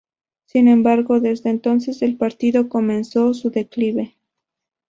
[0.45, 4.17] Sin embargo, desde entonces el partido comenzó su declive.